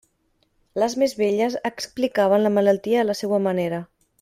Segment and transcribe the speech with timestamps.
[0.83, 3.85] Les més velles explicaven la malaltia a la seua manera.